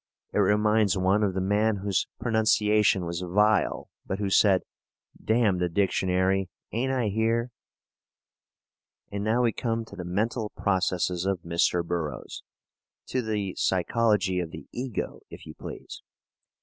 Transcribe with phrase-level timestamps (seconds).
[0.33, 4.63] It reminds one of the man whose pronunciation was vile, but who said:
[5.23, 7.51] "Damn the dictionary; ain't I here?"
[9.11, 11.85] And now we come to the mental processes of Mr.
[11.85, 12.41] Burroughs
[13.09, 16.01] to the psychology of the ego, if you please.